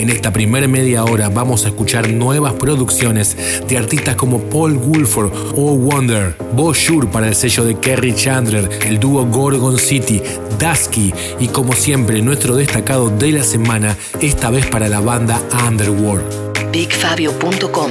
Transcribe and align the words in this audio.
En 0.00 0.08
esta 0.08 0.32
primera 0.32 0.66
media 0.66 1.04
hora 1.04 1.28
vamos 1.28 1.66
a 1.66 1.68
escuchar 1.68 2.08
nuevas 2.08 2.54
producciones 2.54 3.36
de 3.68 3.76
artistas 3.76 4.16
como 4.16 4.40
Paul 4.40 4.78
Woolford 4.78 5.30
o 5.54 5.76
Wonder, 5.76 6.34
Bo 6.54 6.72
Shure 6.72 7.06
para 7.06 7.28
el 7.28 7.34
sello 7.34 7.64
de 7.64 7.78
Kerry 7.78 8.14
Chandler, 8.14 8.66
el 8.86 8.98
dúo 8.98 9.26
Gorgon 9.26 9.78
City, 9.78 10.22
Dusky 10.58 11.12
y 11.38 11.48
como 11.48 11.74
siempre 11.74 12.22
nuestro 12.22 12.56
destacado 12.56 13.10
de 13.10 13.32
la 13.32 13.42
semana, 13.42 13.94
esta 14.22 14.48
vez 14.48 14.64
para 14.68 14.88
la 14.88 15.00
banda 15.00 15.38
Underworld. 15.68 16.24
BigFabio.com 16.72 17.90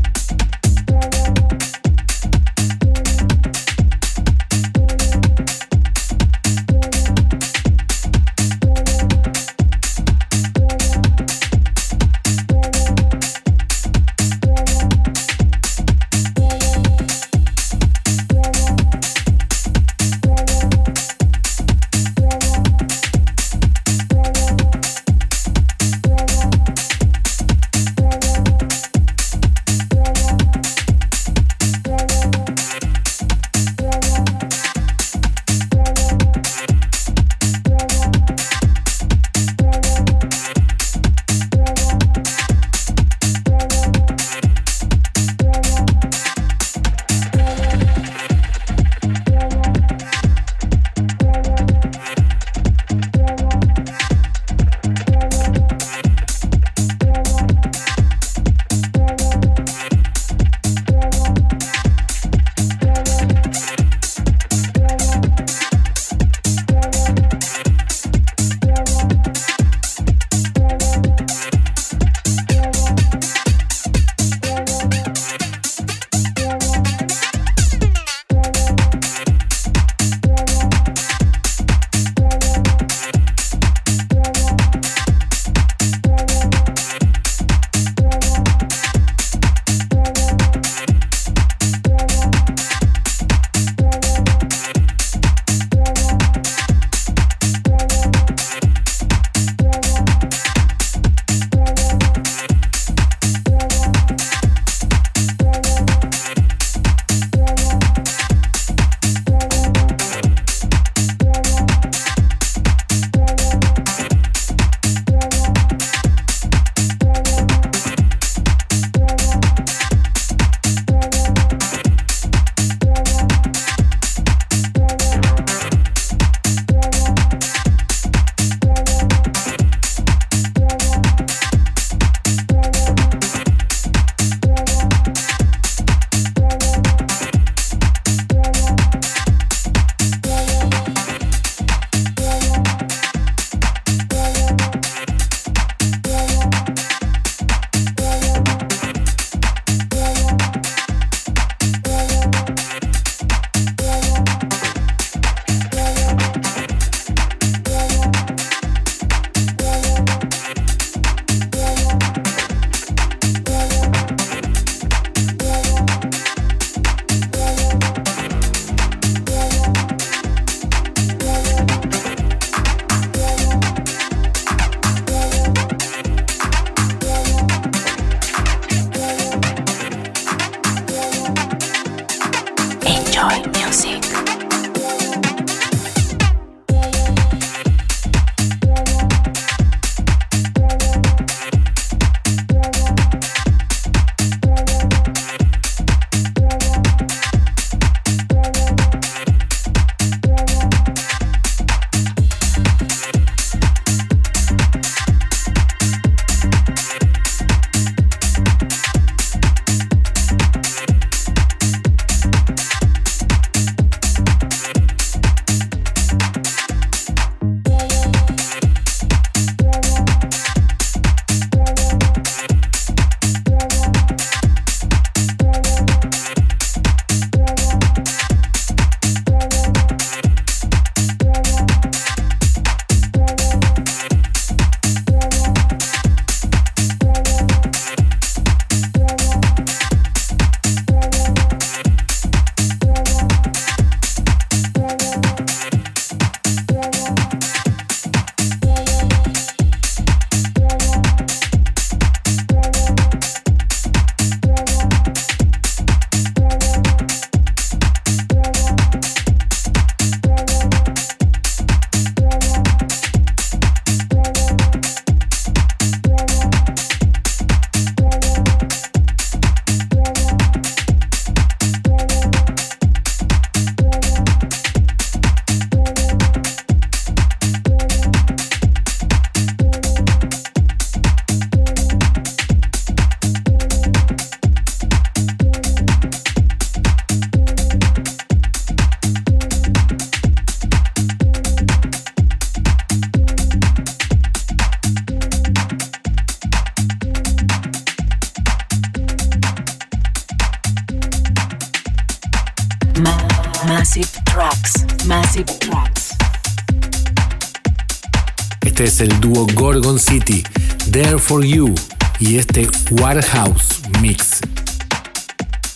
For 311.31 311.45
You, 311.45 311.73
y 312.19 312.37
este 312.39 312.67
Warehouse 312.99 313.79
Mix. 314.01 314.41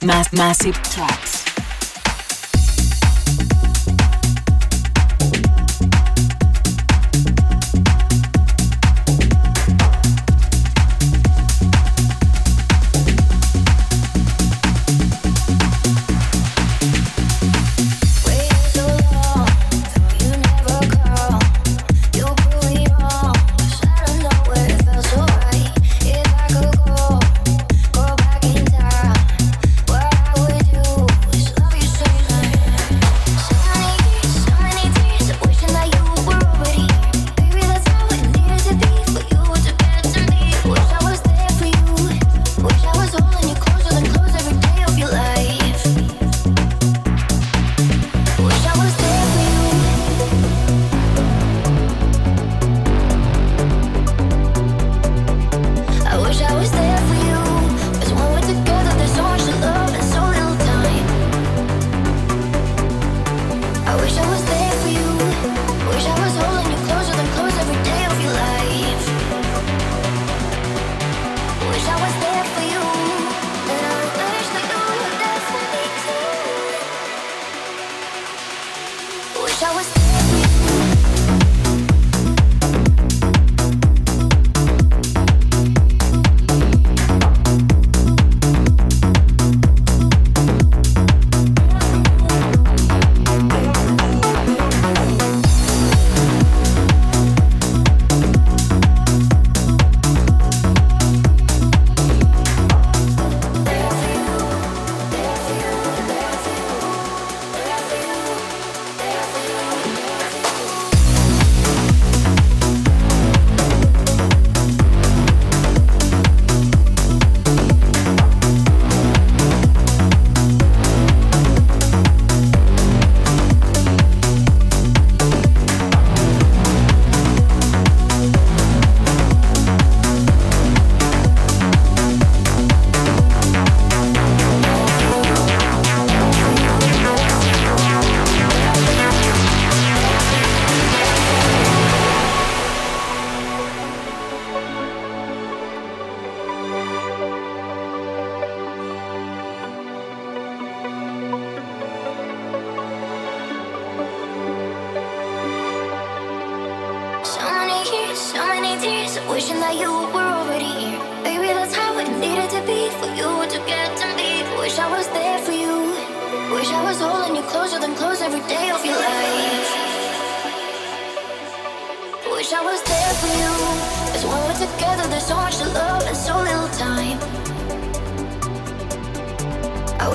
Mass 0.02 0.34
Massive 0.34 0.78
Tracks. 0.94 1.35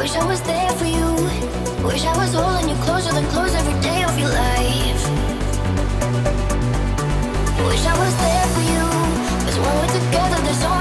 Wish 0.00 0.16
I 0.16 0.24
was 0.24 0.40
there 0.40 0.70
for 0.80 0.86
you. 0.86 1.12
Wish 1.84 2.06
I 2.06 2.16
was 2.16 2.32
holding 2.32 2.70
you 2.70 2.76
closer 2.86 3.12
than 3.12 3.26
close 3.26 3.54
every 3.54 3.78
day 3.82 4.02
of 4.02 4.18
your 4.18 4.30
life. 4.30 5.02
Wish 7.68 7.84
I 7.84 7.94
was 8.00 8.14
there 8.16 8.46
for 8.54 8.64
you. 8.72 8.86
Cause 9.44 9.58
when 9.60 9.72
we're 9.76 9.92
together, 10.00 10.40
there's 10.40 10.64
only 10.64 10.79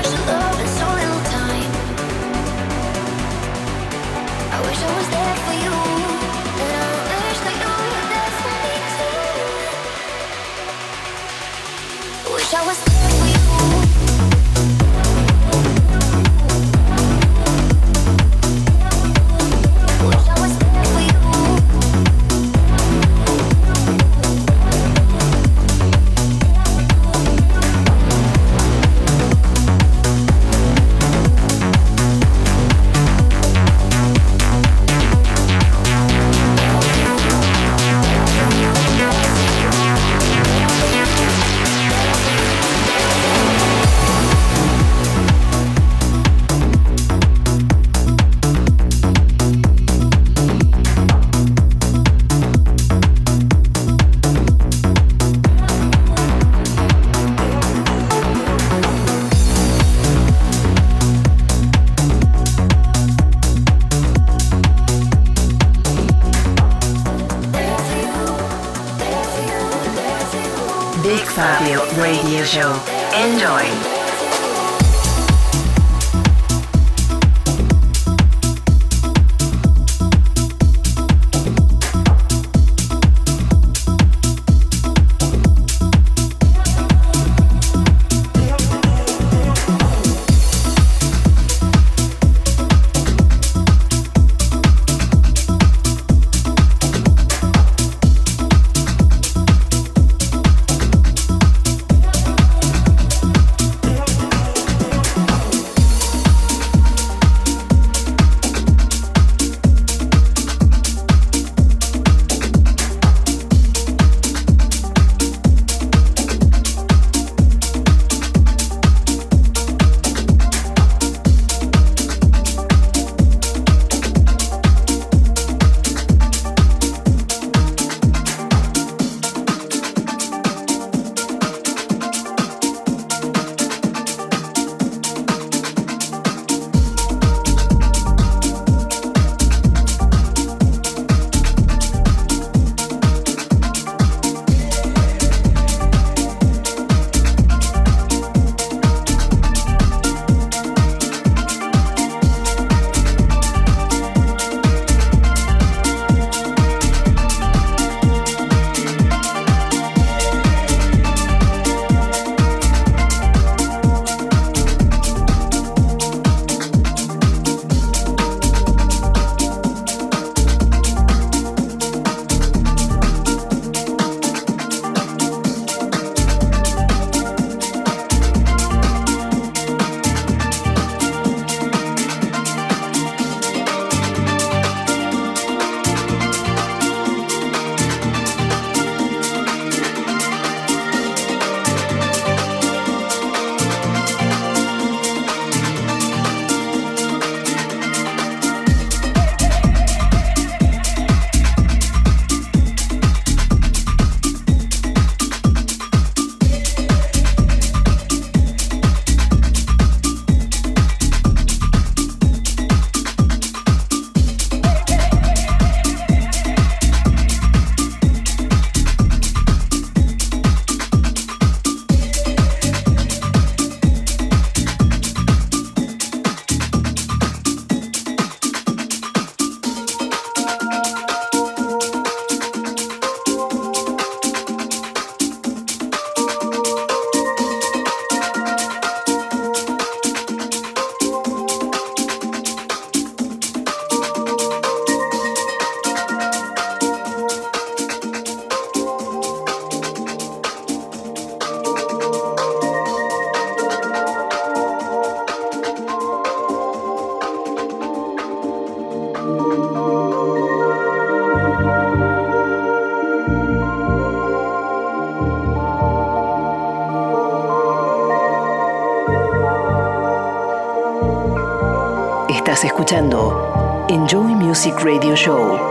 Music 274.50 274.84
Radio 274.84 275.14
Show. 275.14 275.69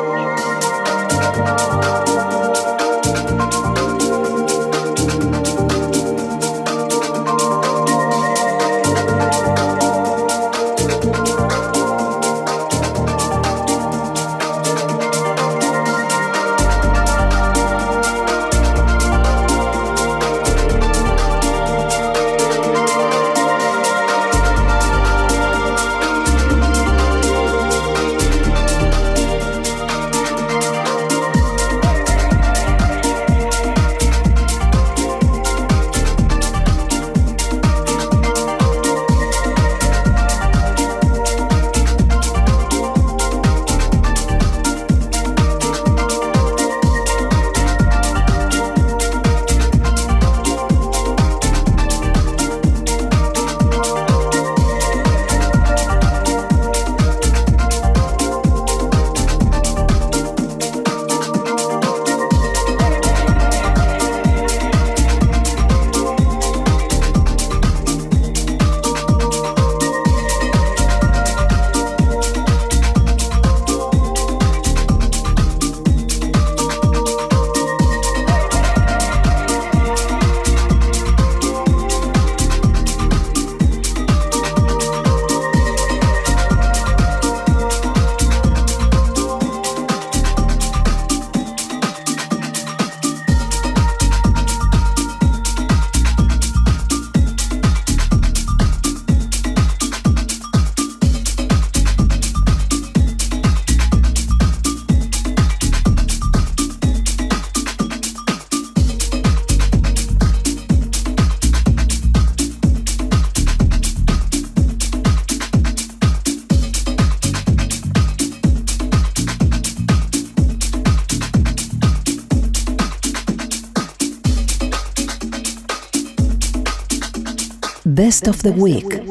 Best 127.98 128.28
of 128.28 128.44
the 128.44 128.50
Week. 128.50 129.02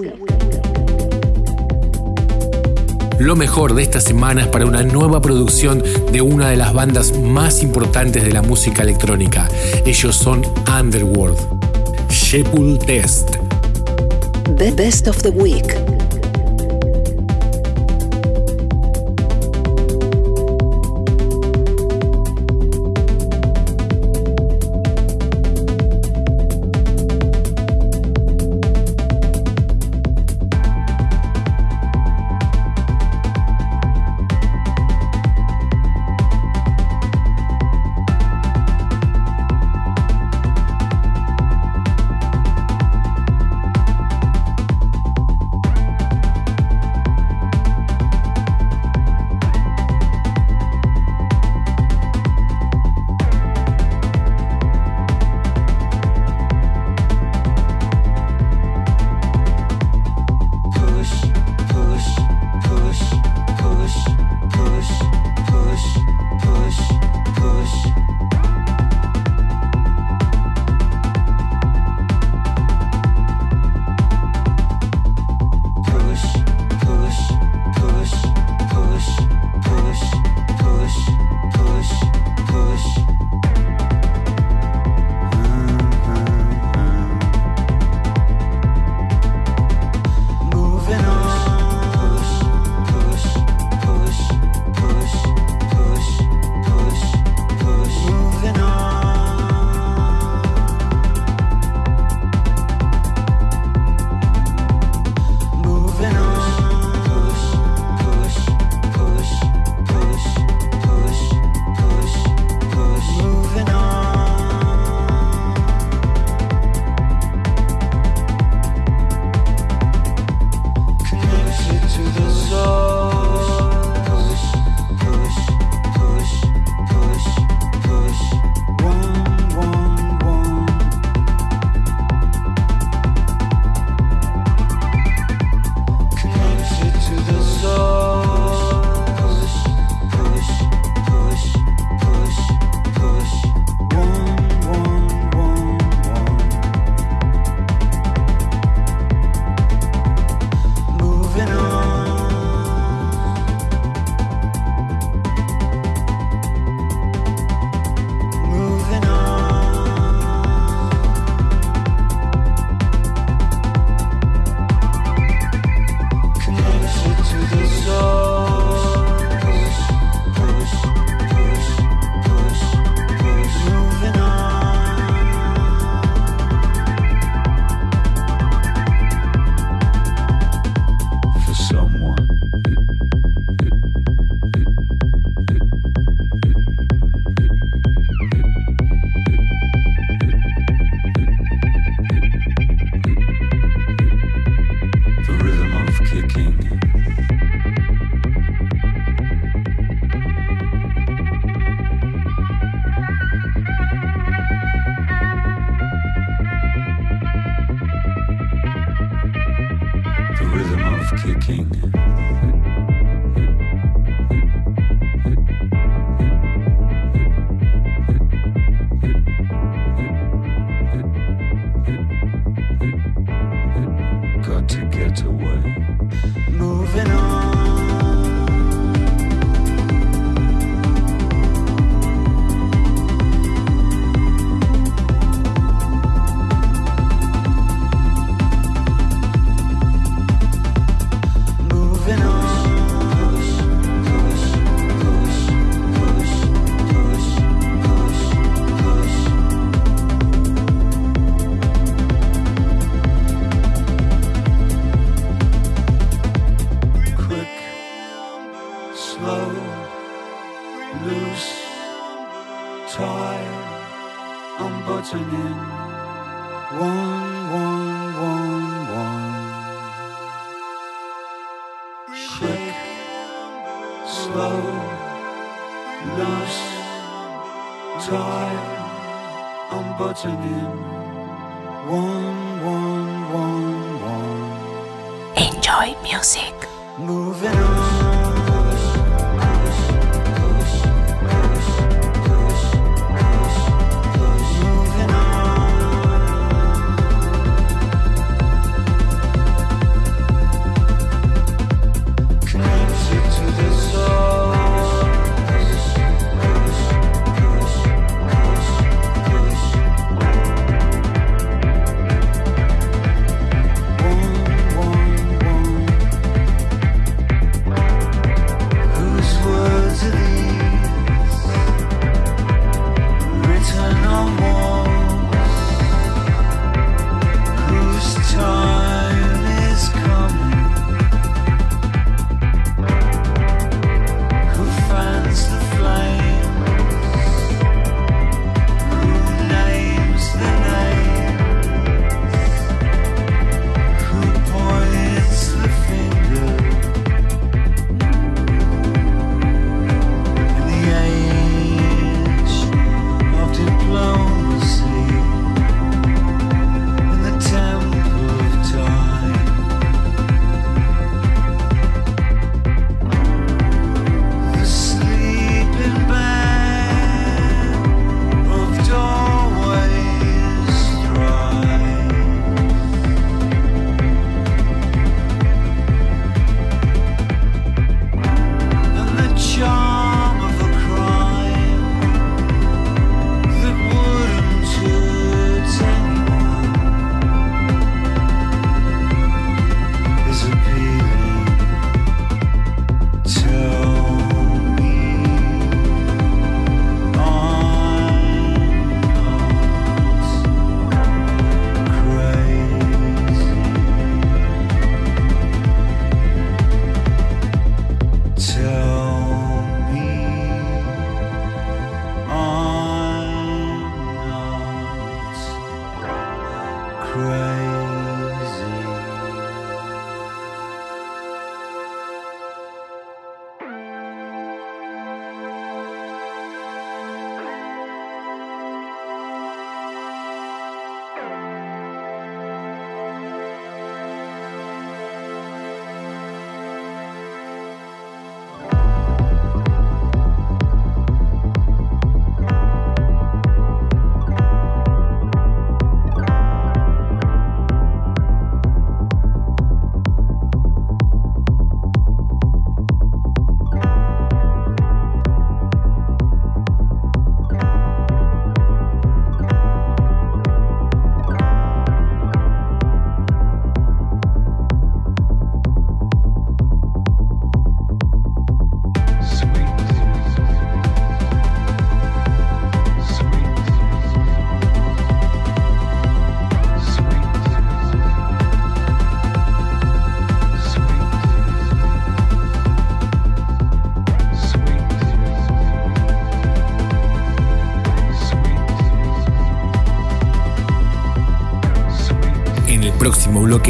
Lo 3.20 3.36
mejor 3.36 3.76
de 3.76 3.84
esta 3.84 4.00
semana 4.00 4.44
es 4.44 4.48
para 4.48 4.66
una 4.66 4.82
nueva 4.82 5.22
producción 5.22 5.84
de 6.14 6.22
una 6.22 6.52
de 6.52 6.56
las 6.56 6.74
bandas 6.74 7.12
más 7.20 7.64
importantes 7.64 8.24
de 8.24 8.32
la 8.32 8.42
música 8.42 8.84
electrónica. 8.84 9.50
Ellos 9.86 10.16
son 10.16 10.42
Underworld. 10.74 11.38
Shepul 12.10 12.80
Test. 12.80 13.32
The 14.56 14.72
Best 14.72 15.10
of 15.10 15.22
the 15.22 15.32
Week. 15.32 15.87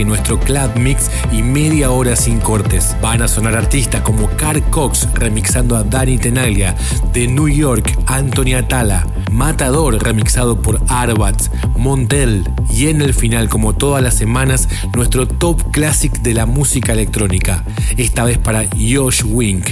Nuestro 0.05 0.39
Club 0.39 0.75
Mix 0.77 1.10
y 1.31 1.41
media 1.41 1.91
hora 1.91 2.15
sin 2.15 2.39
cortes. 2.39 2.95
Van 3.01 3.21
a 3.21 3.27
sonar 3.27 3.55
artistas 3.55 4.01
como 4.01 4.29
Carl 4.38 4.63
Cox 4.69 5.07
remixando 5.13 5.75
a 5.75 5.83
Danny 5.83 6.17
Tenaglia, 6.17 6.75
de 7.13 7.27
New 7.27 7.47
York 7.47 7.97
Anthony 8.07 8.55
Atala, 8.57 9.07
Matador 9.31 10.01
remixado 10.03 10.62
por 10.62 10.81
Arbats, 10.88 11.49
Montel 11.77 12.43
y 12.71 12.88
en 12.88 13.01
el 13.01 13.13
final 13.13 13.49
como 13.49 13.75
todas 13.75 14.03
las 14.03 14.15
semanas 14.15 14.67
nuestro 14.95 15.27
top 15.27 15.71
classic 15.71 16.13
de 16.21 16.33
la 16.33 16.45
música 16.45 16.93
electrónica, 16.93 17.63
esta 17.97 18.23
vez 18.23 18.38
para 18.38 18.65
Josh 18.77 19.23
Wink. 19.25 19.71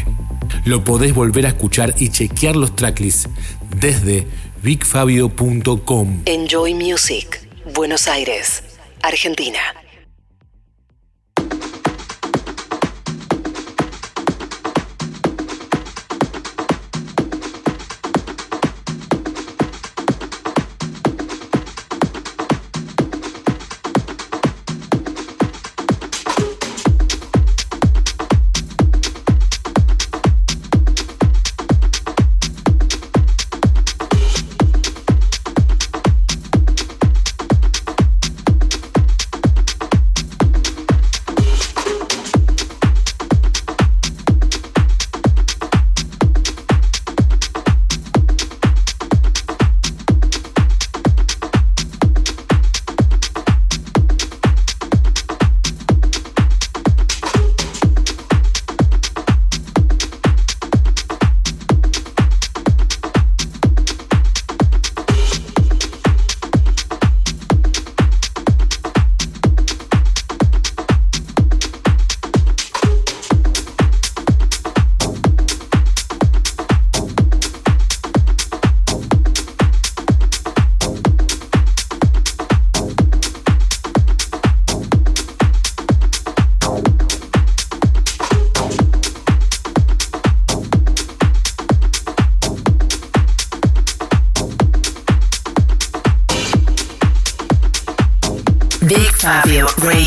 Lo 0.66 0.84
podés 0.84 1.14
volver 1.14 1.46
a 1.46 1.50
escuchar 1.50 1.94
y 1.98 2.10
chequear 2.10 2.56
los 2.56 2.76
tracklists 2.76 3.30
desde 3.76 4.28
bigfabio.com. 4.64 6.22
Enjoy 6.26 6.74
Music. 6.74 7.48
Buenos 7.74 8.08
Aires, 8.08 8.64
Argentina. 9.02 9.60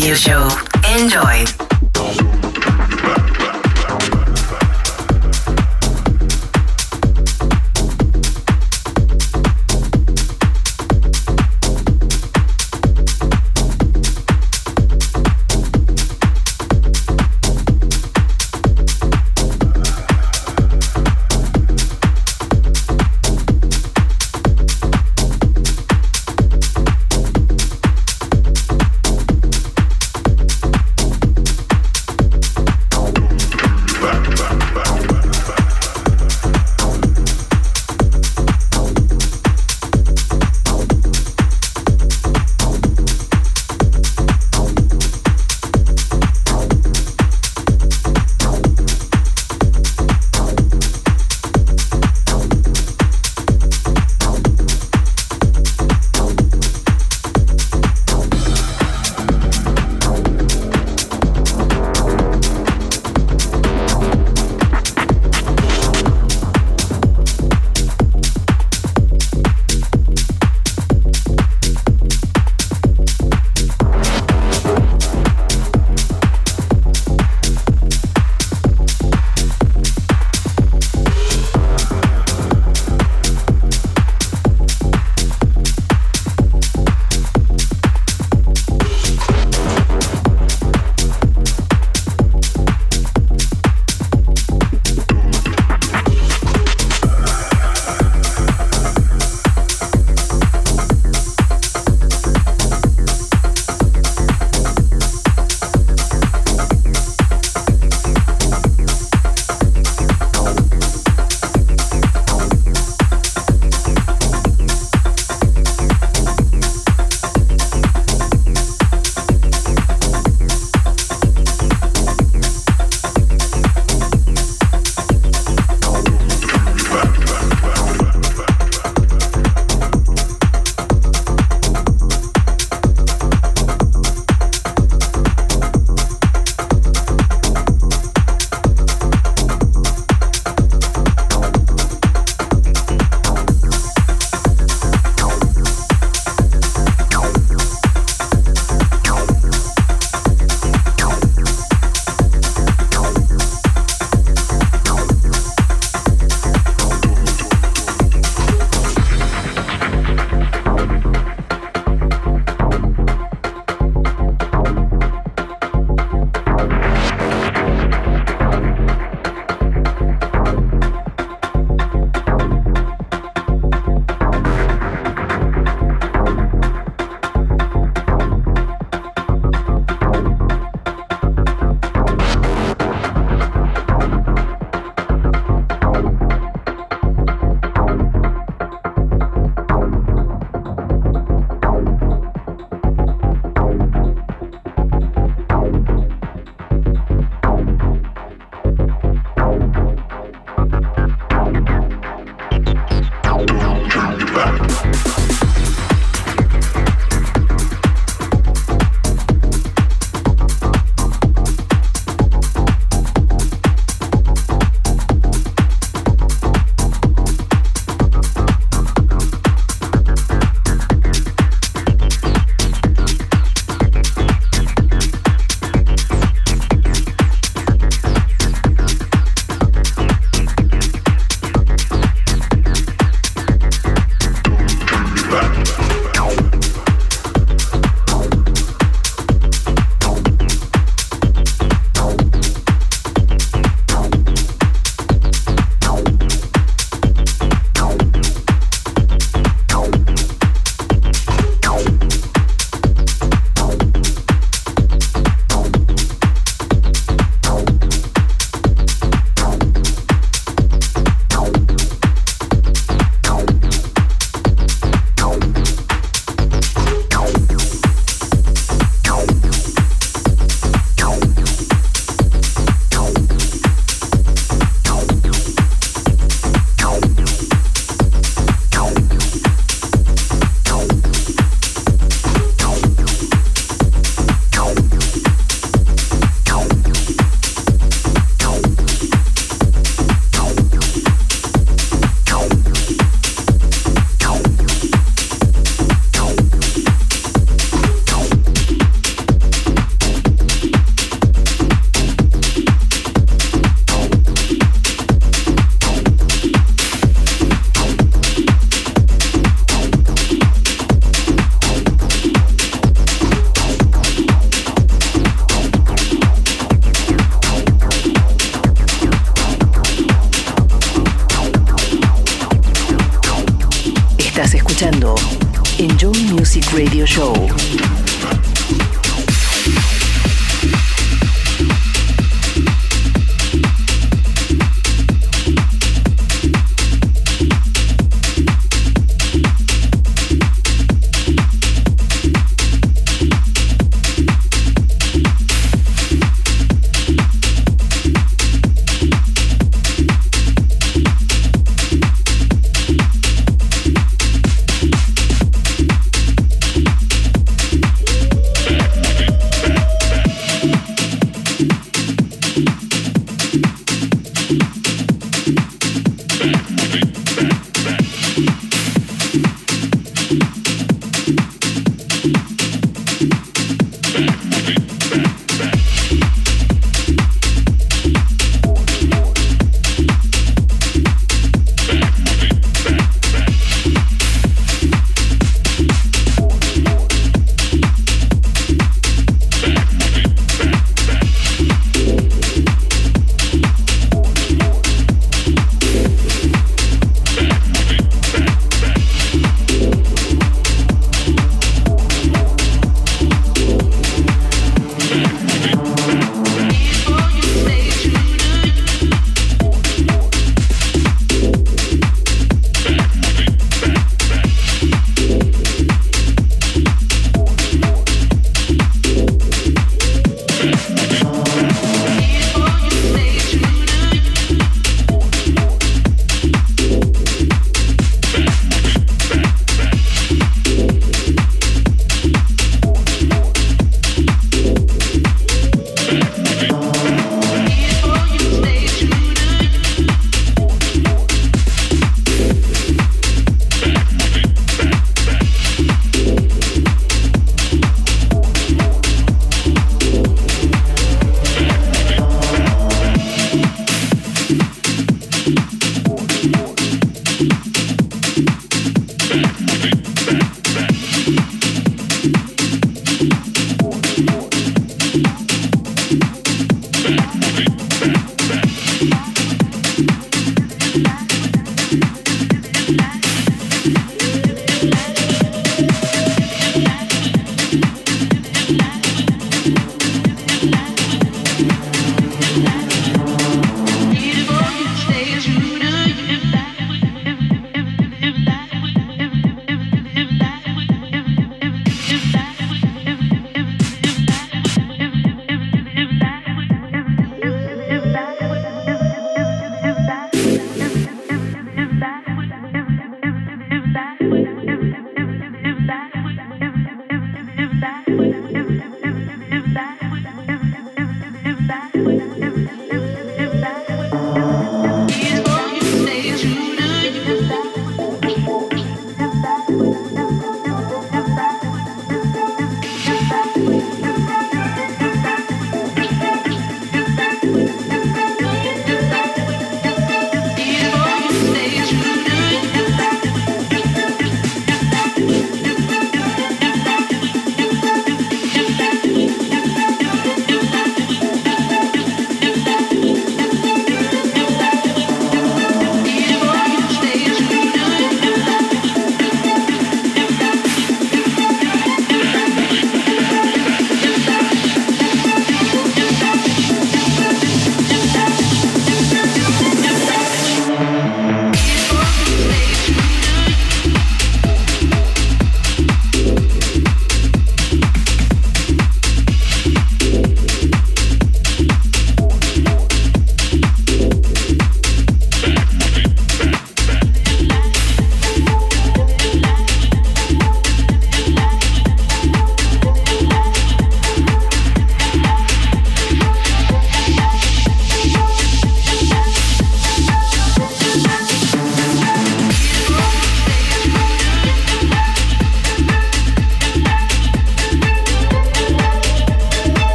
Radio 0.00 0.14
Show. 0.14 0.69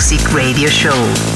Music 0.00 0.32
Radio 0.32 0.66
Show. 0.66 1.29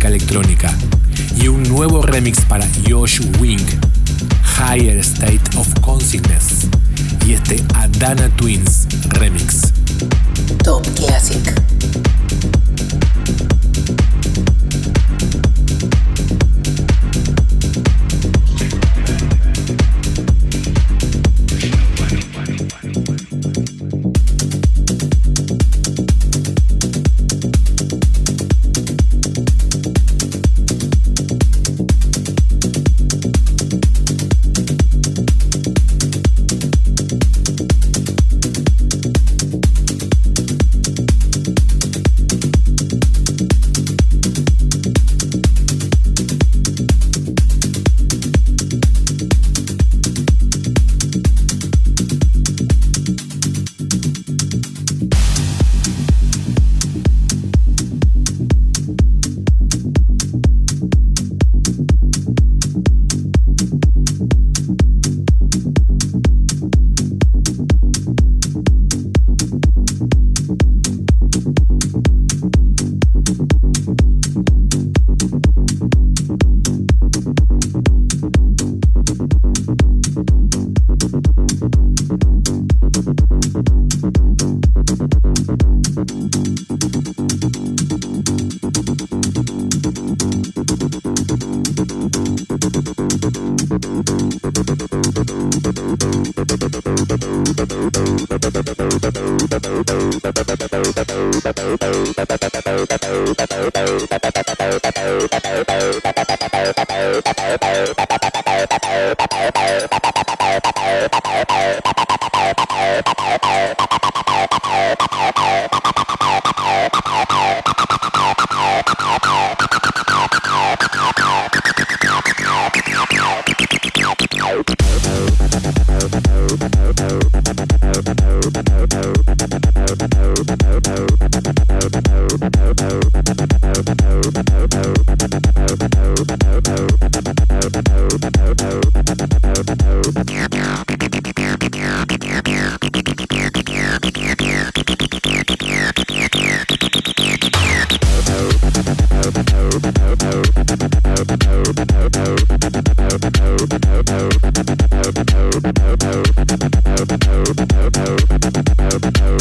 Electrónica 0.00 0.71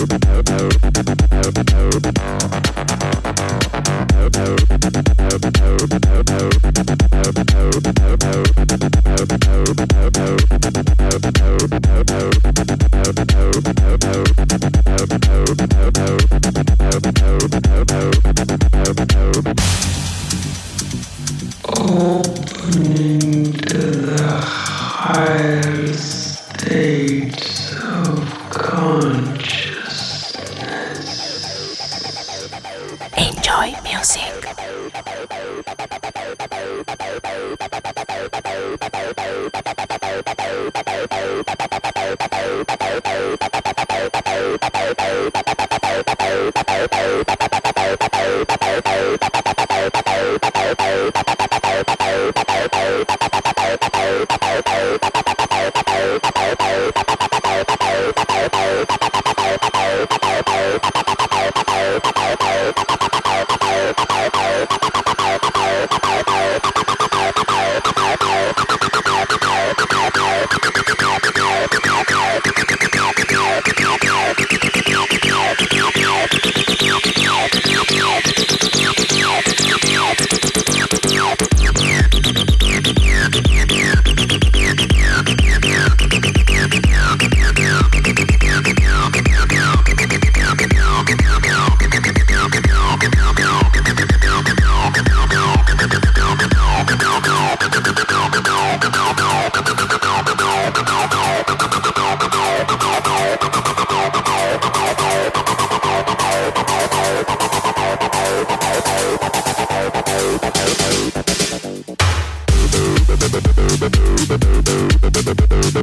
Oh, 0.01 0.07
oh, 0.09 0.41
oh, 0.49 0.69
oh, 0.83 0.91
oh, 0.97 1.10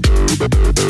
Bye-bye. 0.01 0.88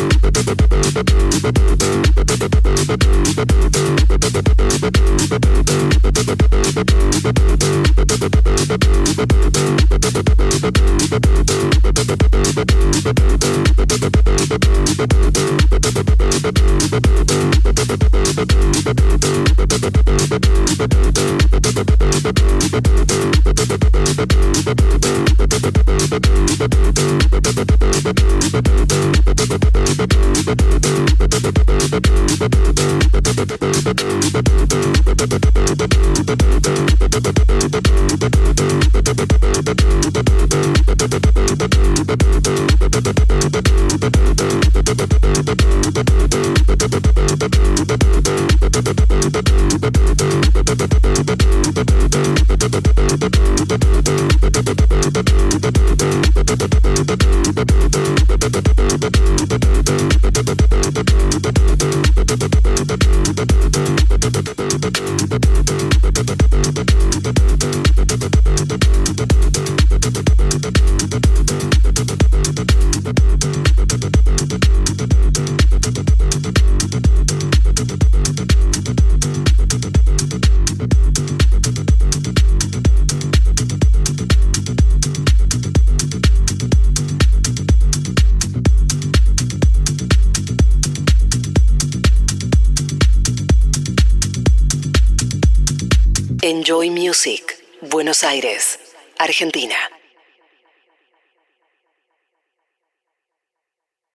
Argentina. 99.29 99.88